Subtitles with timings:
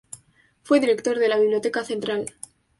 [0.63, 2.25] Fue director de la Biblioteca Central.